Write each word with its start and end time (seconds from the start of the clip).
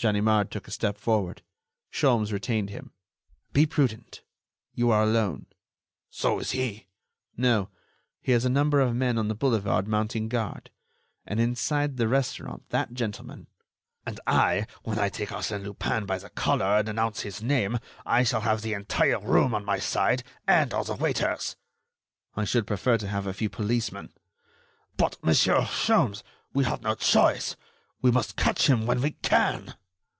Ganimard 0.00 0.52
took 0.52 0.68
a 0.68 0.70
step 0.70 0.96
forward. 0.96 1.42
Sholmes 1.90 2.30
retained 2.32 2.70
him. 2.70 2.92
"Be 3.52 3.66
prudent. 3.66 4.22
You 4.72 4.92
are 4.92 5.02
alone." 5.02 5.46
"So 6.08 6.38
is 6.38 6.52
he." 6.52 6.86
"No, 7.36 7.68
he 8.22 8.30
has 8.30 8.44
a 8.44 8.48
number 8.48 8.78
of 8.80 8.94
men 8.94 9.18
on 9.18 9.26
the 9.26 9.34
boulevard 9.34 9.88
mounting 9.88 10.28
guard. 10.28 10.70
And 11.26 11.40
inside 11.40 11.96
the 11.96 12.06
restaurant 12.06 12.68
that 12.68 12.94
gentleman——" 12.94 13.48
"And 14.06 14.20
I, 14.24 14.68
when 14.84 15.00
I 15.00 15.08
take 15.08 15.30
Arsène 15.30 15.64
Lupin 15.64 16.06
by 16.06 16.18
the 16.18 16.30
collar 16.30 16.78
and 16.78 16.88
announce 16.88 17.22
his 17.22 17.42
name, 17.42 17.80
I 18.06 18.22
shall 18.22 18.42
have 18.42 18.62
the 18.62 18.74
entire 18.74 19.18
room 19.18 19.52
on 19.52 19.64
my 19.64 19.80
side 19.80 20.22
and 20.46 20.72
all 20.72 20.84
the 20.84 20.94
waiters." 20.94 21.56
"I 22.36 22.44
should 22.44 22.68
prefer 22.68 22.98
to 22.98 23.08
have 23.08 23.26
a 23.26 23.34
few 23.34 23.50
policemen." 23.50 24.12
"But, 24.96 25.18
Monsieur 25.24 25.62
Sholmes, 25.62 26.22
we 26.54 26.62
have 26.66 26.82
no 26.82 26.94
choice. 26.94 27.56
We 28.00 28.12
must 28.12 28.36
catch 28.36 28.68
him 28.70 28.86
when 28.86 29.00
we 29.02 29.10
can." 29.10 29.74